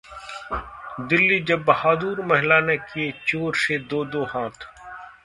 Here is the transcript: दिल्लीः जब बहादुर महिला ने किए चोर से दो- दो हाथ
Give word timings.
दिल्लीः 1.01 1.43
जब 1.45 1.63
बहादुर 1.65 2.21
महिला 2.25 2.59
ने 2.61 2.77
किए 2.77 3.11
चोर 3.27 3.55
से 3.57 3.77
दो- 3.85 4.05
दो 4.11 4.23
हाथ 4.25 4.67